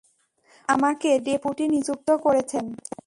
[0.03, 2.65] উনি আমাকে ডেপুটি নিযুক্ত করেছেন!